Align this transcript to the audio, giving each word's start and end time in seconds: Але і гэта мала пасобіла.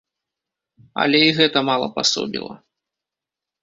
Але 1.03 1.21
і 1.27 1.37
гэта 1.41 1.59
мала 1.69 1.87
пасобіла. 2.01 2.55